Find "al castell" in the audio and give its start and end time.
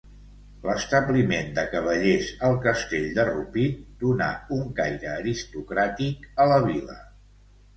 2.47-3.05